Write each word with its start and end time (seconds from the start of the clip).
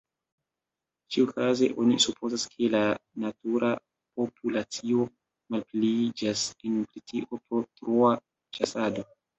Ĉiukaze 1.15 1.69
oni 1.83 1.97
supozas, 2.05 2.45
ke 2.55 2.71
la 2.77 2.81
"natura" 3.27 3.71
populacio 4.23 5.07
malpliiĝas 5.57 6.49
en 6.59 6.85
Britio 6.91 7.45
pro 7.47 7.67
troa 7.79 8.21
ĉasado. 8.61 9.11